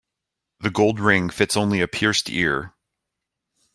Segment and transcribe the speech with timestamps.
[0.61, 2.73] The gold ring fits only a pierced ear.